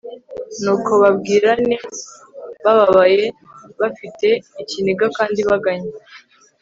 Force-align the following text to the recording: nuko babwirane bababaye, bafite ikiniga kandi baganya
nuko 0.61 0.91
babwirane 1.01 1.75
bababaye, 2.63 3.23
bafite 3.81 4.27
ikiniga 4.61 5.05
kandi 5.17 5.39
baganya 5.49 5.93